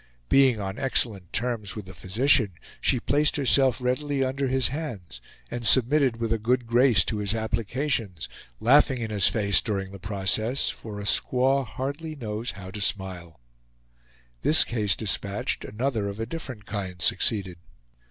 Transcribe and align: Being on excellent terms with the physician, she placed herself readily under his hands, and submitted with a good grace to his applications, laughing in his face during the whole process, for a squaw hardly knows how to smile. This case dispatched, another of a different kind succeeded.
Being 0.29 0.59
on 0.59 0.79
excellent 0.79 1.31
terms 1.31 1.75
with 1.75 1.85
the 1.85 1.93
physician, 1.93 2.53
she 2.81 2.99
placed 2.99 3.35
herself 3.35 3.79
readily 3.79 4.23
under 4.25 4.47
his 4.47 4.69
hands, 4.69 5.21
and 5.51 5.63
submitted 5.63 6.17
with 6.17 6.33
a 6.33 6.39
good 6.39 6.65
grace 6.65 7.05
to 7.05 7.19
his 7.19 7.35
applications, 7.35 8.27
laughing 8.59 8.97
in 8.97 9.11
his 9.11 9.27
face 9.27 9.61
during 9.61 9.89
the 9.91 9.99
whole 9.99 10.09
process, 10.09 10.69
for 10.71 10.99
a 10.99 11.03
squaw 11.03 11.67
hardly 11.67 12.15
knows 12.15 12.53
how 12.53 12.71
to 12.71 12.81
smile. 12.81 13.41
This 14.41 14.63
case 14.63 14.95
dispatched, 14.95 15.63
another 15.65 16.07
of 16.07 16.19
a 16.19 16.25
different 16.25 16.65
kind 16.65 16.99
succeeded. 16.99 17.59